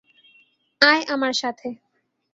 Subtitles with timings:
[0.81, 1.67] আয় আমার সাথে!